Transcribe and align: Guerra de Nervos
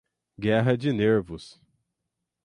Guerra 0.39 0.75
de 0.75 0.91
Nervos 0.91 1.61